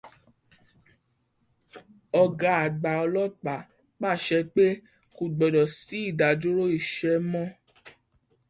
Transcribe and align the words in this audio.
Ọ̀gá 2.21 2.51
àgbà 2.65 2.91
ọlọ́pàá 3.03 3.61
pàṣẹ 3.99 4.39
pé 4.53 4.65
kò 5.15 5.23
gbọdọ̀ 5.35 5.65
sí 5.79 5.97
ìdádúró 6.09 6.63
iṣẹ́ 6.77 7.15
mọ́. 7.31 7.47